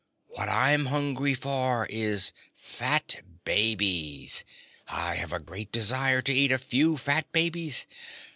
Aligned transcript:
"What 0.29 0.49
I'm 0.49 0.87
hungry 0.87 1.35
for 1.35 1.85
is 1.87 2.33
fat 2.55 3.21
babies. 3.43 4.43
I 4.87 5.13
have 5.17 5.31
a 5.31 5.39
great 5.39 5.71
desire 5.71 6.23
to 6.23 6.33
eat 6.33 6.51
a 6.51 6.57
few 6.57 6.97
fat 6.97 7.31
babies. 7.31 7.85